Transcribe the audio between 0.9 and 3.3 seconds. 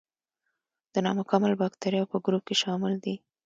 د نامکمل باکتریاوو په ګروپ کې شامل دي.